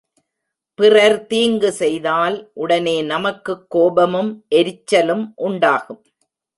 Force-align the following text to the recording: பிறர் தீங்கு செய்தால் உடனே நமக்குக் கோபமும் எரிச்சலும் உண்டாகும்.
பிறர் 0.75 1.25
தீங்கு 1.25 1.71
செய்தால் 1.71 2.51
உடனே 2.53 3.01
நமக்குக் 3.01 3.69
கோபமும் 3.69 4.45
எரிச்சலும் 4.55 5.31
உண்டாகும். 5.35 6.03